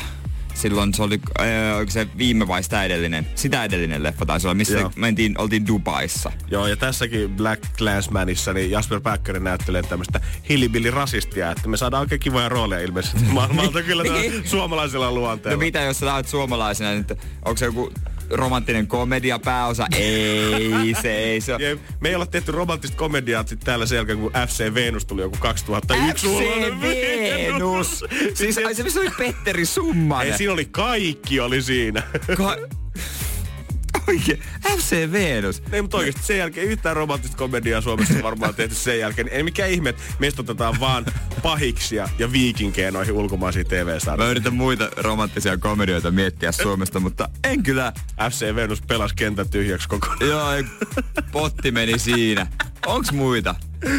silloin 0.56 0.94
se 0.94 1.04
oli, 1.04 1.20
äh, 1.40 1.78
oliko 1.78 1.92
se 1.92 2.08
viime 2.18 2.48
vai 2.48 2.64
sitä 2.64 2.84
edellinen? 2.84 3.28
Sitä 3.36 3.64
edellinen 3.64 4.04
leffa 4.04 4.26
taisi 4.26 4.48
olla, 4.48 4.56
missä 4.56 4.80
Joo. 4.80 4.92
mentiin, 4.96 5.36
oltiin 5.38 5.68
Dubaissa. 5.68 6.32
Joo, 6.52 6.68
ja 6.68 6.76
tässäkin 6.76 7.30
Black 7.30 7.64
Clansmanissa 7.78 8.54
niin 8.54 8.72
Jasper 8.72 9.02
Päkkönen 9.02 9.44
näyttelee 9.44 9.84
tämmöistä 9.84 10.22
hillbilly-rasistia, 10.50 11.52
että 11.52 11.68
me 11.68 11.78
saadaan 11.78 12.02
oikein 12.02 12.22
kivoja 12.22 12.50
rooleja 12.50 12.82
ilmeisesti 12.82 13.24
maailmalta 13.34 13.84
kyllä 13.84 14.04
niin. 14.04 14.48
suomalaisella 14.48 15.12
luonteella. 15.12 15.56
No 15.56 15.60
mitä 15.60 15.82
jos 15.82 16.00
sä 16.00 16.24
suomalaisena, 16.26 16.92
niin 16.92 17.06
onko 17.46 17.58
se 17.58 17.66
joku 17.66 17.92
romanttinen 18.30 18.88
komedia 18.88 19.40
pääosa. 19.40 19.88
Ei, 19.98 20.96
se 21.02 21.12
ei 21.18 21.42
se 21.42 21.56
Jep. 21.60 21.80
Me 22.00 22.10
ei 22.10 22.16
olla 22.16 22.26
tehty 22.26 22.52
romanttista 22.52 22.98
komediaa 22.98 23.48
sit 23.48 23.60
täällä 23.60 23.86
sen 23.86 23.96
jälkeen, 23.96 24.20
kun 24.20 24.32
FC 24.48 24.74
Venus 24.74 25.06
tuli 25.06 25.22
joku 25.22 25.38
2001. 25.40 26.28
FC 26.28 26.32
Venus! 26.82 28.06
siis 28.34 28.58
ai 28.58 28.76
se 28.76 28.84
missä 28.84 29.00
oli 29.00 29.12
Petteri 29.18 29.66
Summanen. 29.66 30.32
Ei, 30.32 30.38
siinä 30.38 30.54
oli 30.54 30.66
kaikki 30.66 31.40
oli 31.40 31.62
siinä. 31.62 32.04
Ka- 32.38 32.58
Oikein. 34.08 34.40
FC 34.78 35.12
Venus. 35.12 35.64
Ei, 35.72 35.82
mutta 35.82 35.98
oikeasti 35.98 36.24
sen 36.24 36.38
jälkeen 36.38 36.68
yhtään 36.68 36.96
romanttista 36.96 37.38
komediaa 37.38 37.82
Suomessa 37.82 38.24
varmaan 38.24 38.56
tehty 38.56 38.76
sen 38.76 39.00
jälkeen. 39.00 39.28
Ei 39.28 39.44
mikään 39.44 39.70
ihme, 39.70 39.90
että 39.90 40.04
meistä 40.20 40.42
otetaan 40.42 40.80
vaan 40.80 41.06
pahiksia 41.44 42.10
ja 42.20 42.32
viikinkejä 42.32 42.92
noihin 42.92 43.14
ulkomaisiin 43.14 43.68
TV-sarjoihin. 43.68 44.26
Mä 44.28 44.32
yritän 44.32 44.54
muita 44.54 44.90
romanttisia 44.98 45.58
komedioita 45.58 46.12
miettiä 46.12 46.52
Suomesta, 46.52 47.00
mutta 47.00 47.30
en 47.44 47.64
kyllä. 47.64 47.94
FC 48.30 48.56
Venus 48.56 48.82
pelasi 48.82 49.16
kentän 49.16 49.50
tyhjäksi 49.50 49.90
koko 49.90 50.08
Joo, 50.20 50.50
potti 51.32 51.72
meni 51.72 52.00
siinä. 52.00 52.48
Onks 52.86 53.12
muita? 53.12 53.56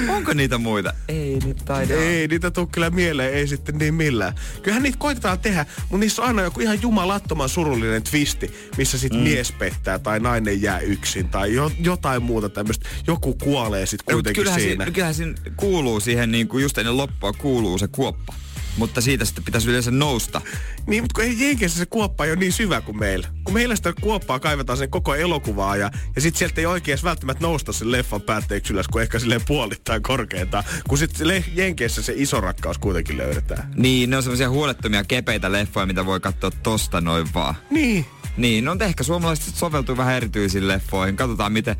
Onko 0.08 0.32
niitä 0.32 0.58
muita? 0.58 0.94
Ei 1.08 1.38
niitä 1.44 1.64
taida. 1.64 1.94
Ei 1.94 2.28
niitä 2.28 2.50
tuu 2.50 2.66
kyllä 2.66 2.90
mieleen, 2.90 3.34
ei 3.34 3.46
sitten 3.46 3.78
niin 3.78 3.94
millään. 3.94 4.34
Kyllähän 4.62 4.82
niitä 4.82 4.98
koitetaan 4.98 5.38
tehdä, 5.38 5.66
mutta 5.80 5.98
niissä 5.98 6.22
on 6.22 6.28
aina 6.28 6.42
joku 6.42 6.60
ihan 6.60 6.82
jumalattoman 6.82 7.48
surullinen 7.48 8.02
twisti, 8.02 8.54
missä 8.78 8.98
sitten 8.98 9.20
mm. 9.20 9.24
mies 9.24 9.52
pettää 9.52 9.98
tai 9.98 10.20
nainen 10.20 10.62
jää 10.62 10.80
yksin 10.80 11.28
tai 11.28 11.54
jo, 11.54 11.70
jotain 11.80 12.22
muuta 12.22 12.48
tämmöistä. 12.48 12.88
Joku 13.06 13.34
kuolee 13.34 13.86
sitten 13.86 14.14
kuitenkin 14.14 14.40
kyllähän 14.40 14.60
siinä. 14.60 14.84
Si- 14.84 14.90
kyllähän 14.90 15.14
siinä 15.14 15.34
kuuluu 15.56 16.00
siihen, 16.00 16.32
niin 16.32 16.48
kuin 16.48 16.62
just 16.62 16.78
ennen 16.78 16.96
loppua 16.96 17.32
kuuluu 17.32 17.78
se 17.78 17.88
kuoppa 17.88 18.34
mutta 18.76 19.00
siitä 19.00 19.24
sitten 19.24 19.44
pitäisi 19.44 19.70
yleensä 19.70 19.90
nousta. 19.90 20.40
Niin, 20.86 21.02
mutta 21.02 21.14
kun 21.14 21.24
ei 21.24 21.46
Jenkeissä 21.46 21.78
se 21.78 21.86
kuoppa 21.86 22.24
ei 22.24 22.30
ole 22.30 22.38
niin 22.38 22.52
syvä 22.52 22.80
kuin 22.80 22.98
meillä. 22.98 23.28
Kun 23.44 23.54
meillä 23.54 23.76
sitä 23.76 23.92
kuoppaa 24.00 24.40
kaivetaan 24.40 24.76
sen 24.76 24.90
koko 24.90 25.14
elokuvaa 25.14 25.76
ja, 25.76 25.90
ja 26.16 26.22
sitten 26.22 26.38
sieltä 26.38 26.60
ei 26.60 26.66
oikein 26.66 26.98
välttämättä 27.04 27.46
nousta 27.46 27.72
sen 27.72 27.92
leffan 27.92 28.22
päätteeksi 28.22 28.72
ylös, 28.72 28.88
kun 28.88 29.02
ehkä 29.02 29.18
silleen 29.18 29.40
puolittain 29.46 30.02
korkeintaan. 30.02 30.64
Kun 30.88 30.98
sitten 30.98 31.44
Jenkeissä 31.54 32.02
se 32.02 32.12
iso 32.16 32.40
rakkaus 32.40 32.78
kuitenkin 32.78 33.16
löydetään. 33.16 33.72
Niin, 33.76 34.10
ne 34.10 34.16
on 34.16 34.22
semmoisia 34.22 34.50
huolettomia 34.50 35.04
kepeitä 35.04 35.52
leffoja, 35.52 35.86
mitä 35.86 36.06
voi 36.06 36.20
katsoa 36.20 36.50
tosta 36.50 37.00
noin 37.00 37.28
vaan. 37.34 37.54
Niin. 37.70 38.06
Niin, 38.36 38.64
no 38.64 38.76
ehkä 38.80 39.04
suomalaiset 39.04 39.54
soveltuu 39.54 39.96
vähän 39.96 40.14
erityisiin 40.14 40.68
leffoihin. 40.68 41.16
Katsotaan, 41.16 41.52
miten, 41.52 41.76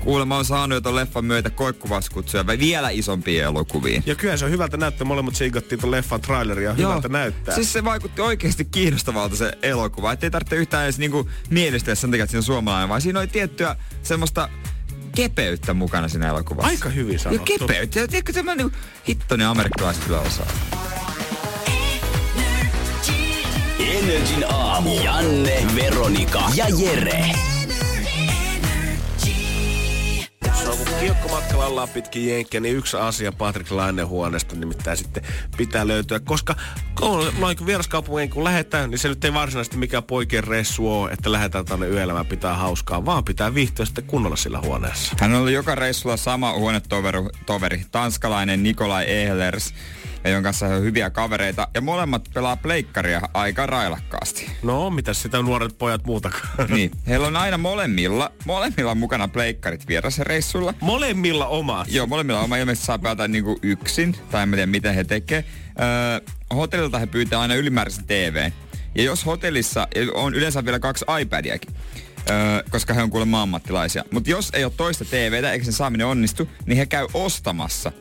Kuulemma 0.00 0.36
on 0.36 0.44
saanut 0.44 0.76
jo 0.76 0.80
ton 0.80 0.96
leffan 0.96 1.24
myötä 1.24 1.50
koikkuvaskutsuja 1.50 2.46
vai 2.46 2.58
vielä 2.58 2.90
isompiin 2.90 3.42
elokuviin. 3.42 4.02
Ja 4.06 4.14
kyllä 4.14 4.36
se 4.36 4.44
on 4.44 4.50
hyvältä 4.50 4.76
näyttää. 4.76 5.04
Molemmat 5.04 5.34
siikattiin 5.34 5.80
ton 5.80 5.90
leffan 5.90 6.20
traileria 6.20 6.70
ja 6.70 6.74
hyvältä 6.74 7.08
näyttää. 7.08 7.54
Siis 7.54 7.72
se 7.72 7.84
vaikutti 7.84 8.22
oikeasti 8.22 8.64
kiinnostavalta 8.64 9.36
se 9.36 9.52
elokuva. 9.62 10.12
Että 10.12 10.26
ei 10.26 10.30
tarvitse 10.30 10.56
yhtään 10.56 10.84
edes 10.84 10.98
niinku 10.98 11.28
mielistää 11.50 11.94
sen 11.94 12.10
takia, 12.10 12.24
että 12.24 12.30
siinä 12.30 12.40
on 12.40 12.44
suomalainen, 12.44 12.88
vaan 12.88 13.00
siinä 13.00 13.18
oli 13.18 13.26
tiettyä 13.26 13.76
semmoista 14.02 14.48
kepeyttä 15.14 15.74
mukana 15.74 16.08
siinä 16.08 16.28
elokuvassa. 16.28 16.68
Aika 16.68 16.88
hyvin 16.88 17.18
sanottu. 17.18 17.52
Ja 17.52 17.58
kepeyttä. 17.58 18.00
Ja 18.00 18.08
tiedätkö 18.08 18.32
tämä 18.32 18.54
niinku 18.54 18.76
hittonen 19.08 19.46
amerikkalaiset 19.46 20.04
kyllä 20.04 20.20
osaa. 20.20 20.46
Energin 23.78 24.44
aamu. 24.48 25.00
Janne, 25.04 25.66
Veronika 25.76 26.42
ja 26.54 26.66
Jere. 26.68 27.30
Kiekkomatkalla 31.00 31.66
ollaan 31.66 31.88
pitkin 31.88 32.28
jenkkiä, 32.28 32.60
niin 32.60 32.76
yksi 32.76 32.96
asia 32.96 33.32
Patrick 33.32 33.70
Lainen 33.70 34.08
huoneesta 34.08 34.56
nimittäin 34.56 34.96
sitten 34.96 35.22
pitää 35.56 35.86
löytyä, 35.86 36.20
koska 36.20 36.54
noin 37.38 37.66
vieraskaupunkiin 37.66 38.30
kun 38.30 38.44
lähdetään, 38.44 38.90
niin 38.90 38.98
se 38.98 39.08
nyt 39.08 39.24
ei 39.24 39.34
varsinaisesti 39.34 39.76
mikään 39.76 40.02
poikien 40.02 40.44
ressu 40.44 40.92
ole, 40.92 41.12
että 41.12 41.32
lähdetään 41.32 41.64
tänne 41.64 41.86
yöelämään 41.86 42.26
pitää 42.26 42.54
hauskaa, 42.54 43.04
vaan 43.04 43.24
pitää 43.24 43.54
viihtyä 43.54 43.86
sitten 43.86 44.04
kunnolla 44.04 44.36
sillä 44.36 44.60
huoneessa. 44.60 45.16
Hän 45.20 45.34
oli 45.34 45.52
joka 45.52 45.74
reissulla 45.74 46.16
sama 46.16 46.52
huonetoveri, 46.52 47.18
toveri, 47.46 47.84
tanskalainen 47.90 48.62
Nikolai 48.62 49.04
Ehlers 49.10 49.74
ja 50.24 50.30
jonka 50.30 50.46
kanssa 50.46 50.66
on 50.66 50.82
hyviä 50.82 51.10
kavereita. 51.10 51.68
Ja 51.74 51.80
molemmat 51.80 52.28
pelaa 52.34 52.56
pleikkaria 52.56 53.20
aika 53.34 53.66
railakkaasti. 53.66 54.50
No, 54.62 54.90
mitä 54.90 55.14
sitä 55.14 55.42
nuoret 55.42 55.78
pojat 55.78 56.04
muutakaan? 56.06 56.70
niin, 56.70 56.90
heillä 57.06 57.26
on 57.26 57.36
aina 57.36 57.58
molemmilla, 57.58 58.32
molemmilla 58.44 58.94
mukana 58.94 59.28
pleikkarit 59.28 59.88
vierasreissulla. 59.88 60.74
Molemmilla 60.80 61.46
omat? 61.46 61.88
Joo, 61.90 62.06
molemmilla 62.06 62.40
oma. 62.40 62.56
Ilmeisesti 62.56 62.86
saa 62.86 62.98
pelata 62.98 63.28
niinku 63.28 63.58
yksin, 63.62 64.16
tai 64.30 64.42
en 64.42 64.50
tiedä 64.50 64.66
miten 64.66 64.94
he 64.94 65.04
tekee. 65.04 65.44
Öö, 65.80 66.20
hotellilta 66.56 66.98
he 66.98 67.06
pyytää 67.06 67.40
aina 67.40 67.54
ylimääräisen 67.54 68.04
TV. 68.04 68.50
Ja 68.94 69.02
jos 69.02 69.26
hotellissa 69.26 69.88
on 70.14 70.34
yleensä 70.34 70.64
vielä 70.64 70.78
kaksi 70.78 71.04
iPadiakin, 71.20 71.74
öö, 72.30 72.62
koska 72.70 72.94
he 72.94 73.02
on 73.02 73.10
kuulemma 73.10 73.42
ammattilaisia. 73.42 74.04
Mutta 74.10 74.30
jos 74.30 74.50
ei 74.52 74.64
ole 74.64 74.72
toista 74.76 75.04
TVtä 75.04 75.52
eikä 75.52 75.64
sen 75.64 75.74
saaminen 75.74 76.06
onnistu, 76.06 76.48
niin 76.66 76.76
he 76.76 76.86
käy 76.86 77.06
ostamassa 77.14 77.92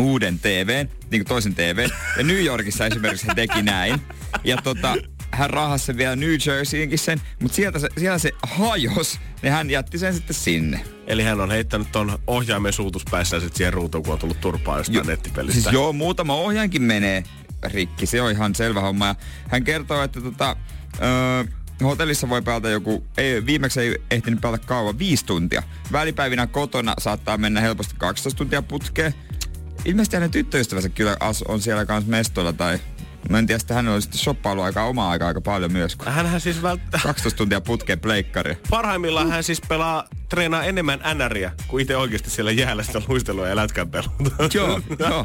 uuden 0.00 0.38
TVn, 0.38 0.88
niin 1.10 1.20
kuin 1.20 1.24
toisen 1.24 1.54
TVn. 1.54 1.90
Ja 2.16 2.24
New 2.24 2.44
Yorkissa 2.44 2.86
esimerkiksi 2.86 3.26
he 3.26 3.34
teki 3.34 3.62
näin. 3.62 4.00
Ja 4.44 4.56
tota, 4.56 4.96
hän 5.30 5.50
rahasi 5.50 5.86
sen 5.86 5.96
vielä 5.96 6.16
New 6.16 6.34
Jerseyinkin 6.46 6.98
sen, 6.98 7.20
mutta 7.42 7.56
sieltä 7.56 7.78
se, 7.78 7.88
siellä 7.98 8.18
se 8.18 8.32
hajos, 8.42 9.18
niin 9.42 9.52
hän 9.52 9.70
jätti 9.70 9.98
sen 9.98 10.14
sitten 10.14 10.36
sinne. 10.36 10.84
Eli 11.06 11.22
hän 11.22 11.40
on 11.40 11.50
heittänyt 11.50 11.92
ton 11.92 12.18
ohjaimen 12.26 12.72
suutuspäissä 12.72 13.36
ja 13.36 13.40
sitten 13.40 13.56
siihen 13.56 13.72
ruutuun, 13.72 14.04
kun 14.04 14.12
on 14.12 14.18
tullut 14.18 14.40
turpaa 14.40 14.78
jostain 14.78 14.96
jo, 14.96 15.02
nettipelistä. 15.04 15.62
Siis 15.62 15.72
joo, 15.72 15.92
muutama 15.92 16.34
ohjainkin 16.34 16.82
menee 16.82 17.24
rikki, 17.64 18.06
se 18.06 18.22
on 18.22 18.30
ihan 18.30 18.54
selvä 18.54 18.80
homma. 18.80 19.06
Ja 19.06 19.14
hän 19.48 19.64
kertoo, 19.64 20.02
että 20.02 20.20
tota, 20.20 20.56
öö, 21.02 21.44
hotellissa 21.86 22.28
voi 22.28 22.42
pelata 22.42 22.68
joku, 22.70 23.04
ei, 23.18 23.46
viimeksi 23.46 23.80
ei 23.80 24.02
ehtinyt 24.10 24.40
pelata 24.40 24.66
kauan, 24.66 24.98
viisi 24.98 25.26
tuntia. 25.26 25.62
Välipäivinä 25.92 26.46
kotona 26.46 26.94
saattaa 26.98 27.38
mennä 27.38 27.60
helposti 27.60 27.94
12 27.98 28.38
tuntia 28.38 28.62
putkeen. 28.62 29.14
Ilmeisesti 29.84 30.16
hänen 30.16 30.30
tyttöystävänsä 30.30 30.88
kyllä 30.88 31.16
on 31.48 31.60
siellä 31.60 31.86
kanssa 31.86 32.10
mestolla 32.10 32.52
tai 32.52 32.78
Mä 33.28 33.38
en 33.38 33.46
tiedä, 33.46 33.60
että 33.60 33.74
hänellä 33.74 33.94
oli 33.94 34.02
sitten 34.02 34.20
shoppailuaikaa 34.20 34.86
omaa 34.86 35.10
aikaa 35.10 35.28
aika 35.28 35.40
paljon 35.40 35.72
myös. 35.72 35.96
Hänhän 36.06 36.40
siis 36.40 36.62
välttää... 36.62 37.00
12 37.02 37.38
tuntia 37.38 37.60
putkeen 37.60 38.00
pleikkari. 38.00 38.56
Parhaimmillaan 38.70 39.30
hän 39.30 39.44
siis 39.44 39.60
pelaa, 39.68 40.04
treenaa 40.28 40.64
enemmän 40.64 41.00
NRiä 41.14 41.52
kuin 41.68 41.82
itse 41.82 41.96
oikeasti 41.96 42.30
siellä 42.30 42.50
jäällä 42.50 42.82
sitä 42.82 43.02
luistelua 43.08 43.48
ja 43.48 43.56
lätkän 43.56 43.90
pelua. 43.90 44.12
joo, 44.54 44.80
joo. 44.98 45.24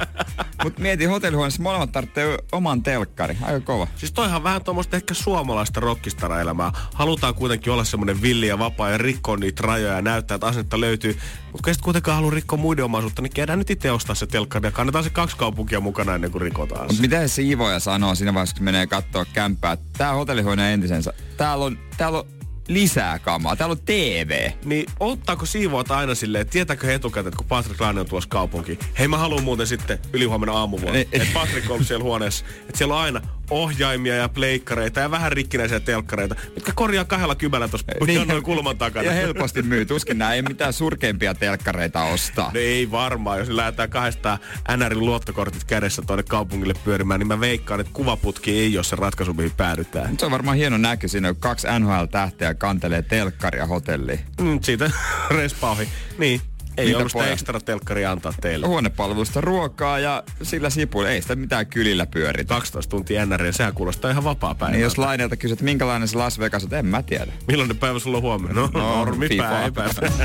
Mut 0.66 0.80
mieti 0.80 1.06
hotellihuoneessa 1.06 1.62
molemmat 1.62 1.92
tarvitsee 1.92 2.38
oman 2.52 2.84
telkkari. 2.84 3.38
Aika 3.42 3.60
kova. 3.60 3.88
Siis 3.96 4.12
toihan 4.12 4.44
vähän 4.44 4.64
tuommoista 4.64 4.96
ehkä 4.96 5.14
suomalaista 5.14 5.80
rockistara-elämää. 5.80 6.72
Halutaan 6.94 7.36
kuitenkin 7.36 7.74
olla 7.74 7.84
semmoinen 7.84 8.22
villi 8.22 8.48
ja 8.48 8.60
vapaa 8.60 8.90
ja 8.90 8.98
rikkoa 8.98 9.38
niitä 9.38 9.64
rajoja 9.66 9.94
ja 9.94 10.02
näyttää, 10.02 10.36
että 10.36 10.48
asetta 10.48 10.80
löytyy. 10.80 11.18
Mutta 11.52 11.72
kun 11.72 11.84
kuitenkaan 11.84 12.16
halua 12.16 12.32
rikkoa 12.32 12.60
muiden 12.60 12.86
omaisuutta, 12.86 13.22
niin 13.22 13.34
käydään 13.34 13.60
nyt 13.60 13.70
itse 13.70 13.92
ostaa 13.92 14.16
se 14.16 14.28
telkkari 14.28 14.68
ja 14.68 14.72
kannetaan 14.72 15.04
se 15.04 15.10
kaksi 15.10 15.38
kaupunkia 15.38 15.80
mukana 15.80 16.16
ennen 16.16 16.32
kuin 16.32 16.42
rikotaan 16.42 16.86
Mutta 16.88 17.02
mitä 17.02 17.20
se 17.20 17.28
siivoja 17.28 17.80
sanoo 17.80 18.16
siinä 18.16 18.34
vaiheessa, 18.34 18.56
kun 18.56 18.66
menee 18.66 18.88
katsoa 18.88 19.26
kämppää? 19.34 19.78
Tää 19.98 20.14
hotellihuone 20.14 20.74
entisensä. 20.74 21.14
Täällä 21.38 21.66
on, 21.66 21.80
täällä 21.98 22.20
on 22.20 22.35
lisää 22.68 23.20
kamaa. 23.20 23.56
Täällä 23.56 23.74
on 23.74 23.86
TV. 23.86 24.52
Niin 24.66 24.86
ottaako 25.00 25.46
siivoata 25.46 25.98
aina 25.98 26.16
silleen, 26.16 26.42
että 26.42 26.52
tietääkö 26.52 26.88
he 26.88 26.94
etukäteen, 26.94 27.28
että 27.28 27.38
kun 27.38 27.48
Patrick 27.48 27.82
Laine 27.82 28.00
on 28.00 28.06
tuossa 28.06 28.30
kaupunki. 28.30 28.80
Hei 29.00 29.08
mä 29.08 29.18
haluan 29.18 29.44
muuten 29.44 29.68
sitten 29.68 30.00
ylihuomenna 30.14 30.54
aamuvuonna, 30.54 30.94
niin. 30.94 31.08
että 31.12 31.28
Patrick 31.34 31.72
on 31.72 31.86
siellä 31.86 32.04
huoneessa. 32.04 32.46
Että 32.60 32.78
siellä 32.78 32.96
on 32.96 33.02
aina 33.02 33.22
ohjaimia 33.50 34.16
ja 34.16 34.30
pleikkareita 34.30 35.00
ja 35.00 35.12
vähän 35.12 35.32
rikkinäisiä 35.32 35.80
telkkareita, 35.80 36.36
mitkä 36.56 36.72
korjaa 36.76 37.06
kahdella 37.06 37.36
kymmällä 37.36 37.68
tuossa 37.68 37.88
niin, 38.08 38.28
noin 38.28 38.44
kulman 38.44 38.78
takana. 38.78 39.06
Ja 39.06 39.12
helposti 39.12 39.62
myy. 39.62 39.86
Tuskin 39.86 40.18
nämä 40.18 40.34
ei 40.34 40.42
mitään 40.42 40.74
surkeimpia 40.74 41.34
telkkareita 41.34 42.04
ostaa. 42.04 42.52
No 42.54 42.60
ei 42.60 42.92
varmaan. 42.92 43.40
Jos 43.40 43.50
lähdetään 43.50 43.90
kahdesta 43.90 44.38
NRin 44.78 45.00
luottokortit 45.00 45.64
kädessä 45.64 46.02
tuonne 46.02 46.24
kaupungille 46.24 46.74
pyörimään, 46.84 47.20
niin 47.20 47.28
mä 47.28 47.40
veikkaan, 47.40 47.80
että 47.80 47.94
kuvaputki 47.94 48.60
ei 48.60 48.78
ole 48.78 48.84
se 48.84 48.96
ratkaisu, 48.96 49.34
mihin 49.34 49.52
päädytään. 49.58 50.20
Se 50.20 50.26
on 50.26 50.32
varmaan 50.32 50.58
hieno 50.58 50.78
näky 50.78 51.08
siinä, 51.08 51.34
kun 51.34 51.42
kaksi 51.42 51.68
NHL-tähteä 51.80 52.54
kantelee 52.54 53.02
telkkaria 53.02 53.66
hotelliin. 53.66 54.20
Mm, 54.42 54.60
siitä 54.62 54.92
respa 55.30 55.72
ohi. 55.72 55.90
Niin, 56.18 56.42
ei 56.78 56.96
ollut 56.96 57.12
sitä 57.12 57.32
ekstra 57.32 57.60
telkkaria 57.60 58.12
antaa 58.12 58.34
teille. 58.42 58.68
Huonepalvelusta 58.68 59.42
ruokaa 59.42 60.00
ja 60.00 60.24
sillä 60.42 60.70
sipuilla. 60.70 61.10
Ei 61.10 61.22
sitä 61.22 61.36
mitään 61.36 61.68
kylillä 61.68 62.06
pyöri. 62.06 62.46
12 62.46 62.90
tuntia 62.90 63.26
NR, 63.26 63.54
sehän 63.54 63.74
kuulostaa 63.74 64.12
ihan 64.12 64.24
vapaa 64.24 64.56
päivä. 64.56 64.72
Niin 64.72 64.82
jos 64.84 64.98
Laineelta 64.98 65.36
kysyt, 65.36 65.62
minkälainen 65.62 66.08
se 66.08 66.18
Las 66.18 66.40
Vegas 66.40 66.64
on, 66.64 66.74
en 66.74 66.86
mä 66.86 67.04
tiedä. 67.04 67.34
Millainen 67.48 67.78
päivä 67.78 68.00
sulla 68.00 68.18
on 68.18 68.24
huomenna? 68.24 68.62
No, 68.62 68.70
no 68.74 68.96
normi 68.98 69.30
päivä. 69.38 69.90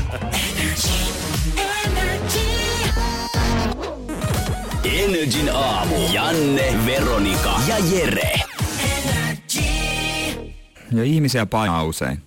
Energin 4.83 5.49
aamu. 5.53 5.95
Janne, 6.13 6.73
Veronika 6.85 7.61
ja 7.67 7.75
Jere. 7.91 8.31
Ja 10.91 11.03
ihmisiä 11.03 11.45
painaa 11.45 11.83
usein 11.83 12.21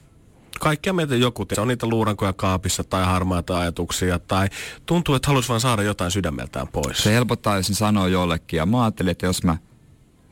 kaikkia 0.61 0.93
meitä 0.93 1.17
joku, 1.17 1.47
se 1.55 1.61
on 1.61 1.69
niitä 1.69 1.87
luurankoja 1.87 2.33
kaapissa 2.33 2.85
tai 2.85 3.05
harmaita 3.05 3.59
ajatuksia 3.59 4.19
tai 4.19 4.49
tuntuu, 4.87 5.15
että 5.15 5.29
haluaisi 5.29 5.49
vaan 5.49 5.61
saada 5.61 5.83
jotain 5.83 6.11
sydämeltään 6.11 6.69
pois. 6.69 6.99
Se 6.99 7.13
helpottaa, 7.13 7.57
jos 7.57 7.67
sanoo 7.73 8.07
jollekin 8.07 8.57
ja 8.57 8.67
mä 8.67 8.83
ajattelin, 8.83 9.11
että 9.11 9.27
jos 9.27 9.43
mä, 9.43 9.57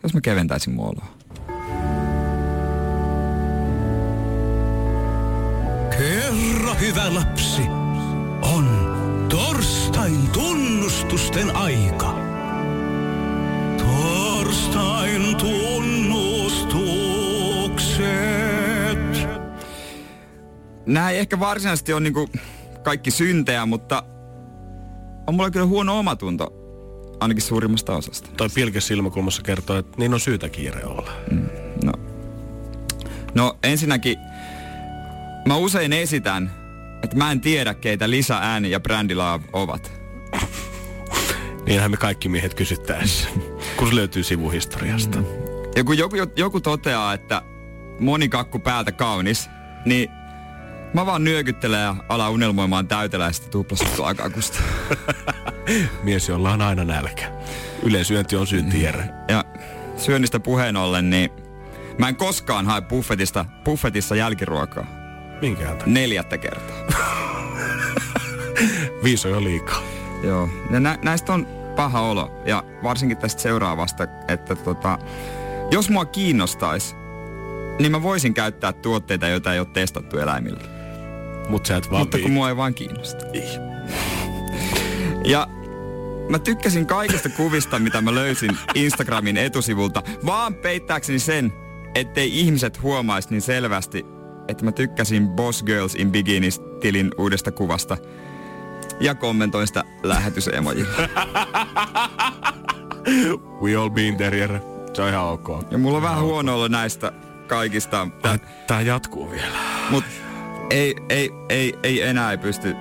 jos 0.03 0.15
mä 0.15 0.21
keventäisin 0.21 0.75
muoloa. 0.75 1.07
Kerro 5.99 6.75
hyvä 6.81 7.15
lapsi, 7.15 7.63
on 8.43 8.67
torstain 9.29 10.29
tunnustusten 10.29 11.57
aika. 11.57 12.15
Torstain 13.79 15.37
tunnustukset 15.37 15.72
nämä 20.93 21.11
ei 21.11 21.19
ehkä 21.19 21.41
varsinaisesti 21.41 21.93
ole 21.93 22.01
niinku 22.01 22.31
kaikki 22.83 23.11
syntejä, 23.11 23.67
mutta 23.67 24.03
on 25.27 25.35
mulla 25.35 25.51
kyllä 25.51 25.67
huono 25.67 25.99
omatunto 25.99 26.53
ainakin 27.21 27.43
suurimmasta 27.43 27.97
osasta. 27.97 28.31
Toi 28.37 28.49
pilke 28.55 28.81
silmäkulmassa 28.81 29.43
kertoo, 29.43 29.77
että 29.77 29.93
niin 29.99 30.15
on 30.15 30.21
syytä 30.21 30.49
kiire 30.49 30.85
olla. 30.85 31.13
Mm, 31.31 31.49
no. 31.85 31.93
no 33.35 33.59
ensinnäkin 33.63 34.19
mä 35.49 35.57
usein 35.57 35.93
esitän, 35.93 36.51
että 37.03 37.17
mä 37.17 37.33
en 37.33 37.41
tiedä 37.41 37.75
keitä 37.75 38.11
Lisa 38.11 38.55
Ann 38.55 38.67
ja 38.67 38.81
Brandy 38.81 39.15
Love 39.15 39.45
ovat. 39.53 39.93
Niinhän 41.67 41.91
me 41.91 41.97
kaikki 41.97 42.29
miehet 42.29 42.55
kysyttäessä, 42.55 43.29
kun 43.77 43.89
se 43.89 43.95
löytyy 43.95 44.23
sivuhistoriasta. 44.23 45.19
Mm. 45.19 45.27
Ja 45.77 45.85
kun 45.85 45.99
joku, 45.99 46.17
joku 46.37 46.61
toteaa, 46.61 47.15
että 47.15 47.43
moni 48.01 48.29
kakku 48.29 48.59
päältä 48.59 48.93
kaunis, 48.93 49.51
niin 49.87 50.11
Mä 50.95 51.07
vaan 51.07 51.25
nyökyttelen 51.25 51.81
ja 51.81 51.97
ala 52.09 52.31
unelmoimaan 52.31 52.89
täyteläistä 52.89 53.49
tuplasuttua 53.49 54.15
kakusta. 54.15 54.59
Mies, 56.03 56.29
jolla 56.29 56.53
on 56.53 56.63
aina 56.63 56.85
nälkä. 56.85 57.33
Yleisyönti 57.83 58.37
on 58.37 58.47
syynti 58.47 58.77
mm. 58.77 59.09
Ja 59.29 59.45
syönnistä 59.97 60.41
puheen 60.41 60.77
ollen, 60.77 61.11
niin 61.11 61.31
mä 61.99 62.09
en 62.09 62.17
koskaan 62.17 62.67
hae 62.67 62.81
buffetista, 62.81 63.45
buffetissa 63.65 64.17
jälkiruokaa. 64.17 64.87
Minkä 65.41 65.77
Neljättä 65.87 66.39
kertaa. 66.39 66.77
Viisi 69.05 69.29
on 69.29 69.35
jo 69.35 69.45
liikaa. 69.45 69.83
Joo, 70.23 70.49
ja 70.71 70.81
nä- 70.81 70.99
näistä 71.03 71.33
on 71.33 71.47
paha 71.77 72.01
olo. 72.01 72.43
Ja 72.47 72.65
varsinkin 72.83 73.19
tästä 73.19 73.43
seuraavasta, 73.43 74.07
että 74.29 74.57
tota, 74.57 74.99
jos 75.71 75.91
mua 75.91 76.05
kiinnostaisi, 76.05 76.95
niin 77.79 77.93
mä 77.93 78.03
voisin 78.03 78.35
käyttää 78.35 78.73
tuotteita, 78.73 79.29
joita 79.29 79.53
ei 79.53 79.59
ole 79.59 79.69
testattu 79.73 80.19
eläimillä. 80.19 80.72
Mut 81.49 81.67
sä 81.67 81.77
et 81.77 81.91
vaan 81.91 82.03
Mutta 82.03 82.19
kun 82.19 82.31
mua 82.31 82.49
ei 82.49 82.57
vaan 82.57 82.75
kiinnosta. 82.75 83.27
Ei. 83.33 83.49
Ja 85.25 85.47
mä 86.29 86.39
tykkäsin 86.39 86.87
kaikista 86.87 87.29
kuvista, 87.29 87.79
mitä 87.79 88.01
mä 88.01 88.15
löysin 88.15 88.59
Instagramin 88.75 89.37
etusivulta, 89.37 90.03
vaan 90.27 90.55
peittääkseni 90.55 91.19
sen, 91.19 91.53
ettei 91.95 92.41
ihmiset 92.41 92.83
huomaisi 92.83 93.29
niin 93.31 93.43
selvästi, 93.43 94.07
että 94.49 94.65
mä 94.65 94.73
tykkäsin 94.73 95.29
Boss 95.29 95.63
Girls 95.63 95.95
in 95.95 96.13
Bikinis 96.13 96.61
tilin 96.81 97.11
uudesta 97.19 97.53
kuvasta 97.53 97.97
ja 99.01 99.15
kommentoin 99.15 99.67
sitä 99.67 99.85
lähetysemojilla. 100.03 100.93
We 103.63 103.77
all 103.77 103.91
been 103.91 104.17
there, 104.17 104.39
Jere. 104.39 104.61
Se 104.95 105.03
on 105.03 105.09
ihan 105.09 105.25
ok. 105.25 105.49
Ja 105.71 105.79
mulla 105.79 105.97
on 105.97 106.03
vähän 106.03 106.23
huono 106.23 106.55
olla 106.55 106.69
näistä 106.69 107.13
kaikista. 107.47 108.09
Tää, 108.23 108.39
tää 108.67 108.81
jatkuu 108.81 109.31
vielä. 109.31 109.57
Mut 109.91 110.05
ei, 110.73 110.97
ei, 111.09 111.31
ei, 111.49 111.75
ei 111.83 112.03
enää 112.03 112.31
ei 112.31 112.39
pysty. 112.39 112.77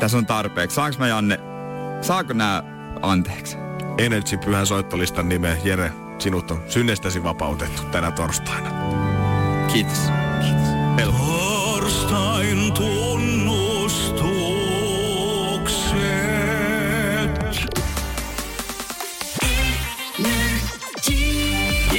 Tässä 0.00 0.18
on 0.18 0.26
tarpeeksi. 0.26 0.74
Saanko 0.74 0.98
mä 0.98 1.08
Janne, 1.08 1.38
saako 2.00 2.32
nää 2.32 2.62
anteeksi? 3.02 3.56
Energy 3.98 4.36
pyhän 4.44 4.66
soittolistan 4.66 5.28
nimeä 5.28 5.56
Jere, 5.64 5.92
sinut 6.18 6.50
on 6.50 6.62
synnestäsi 6.68 7.24
vapautettu 7.24 7.82
tänä 7.82 8.10
torstaina. 8.10 8.70
Kiitos. 9.72 9.98
Kiitos. 10.40 10.68
Helppo. 10.96 11.24
Torstain 11.72 12.72
tunnustukset. 12.72 14.28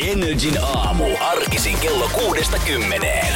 Energin 0.08 0.64
aamu. 0.64 1.06
Arkisin 1.20 1.78
kello 1.80 2.10
kuudesta 2.14 2.58
kymmeneen. 2.60 3.36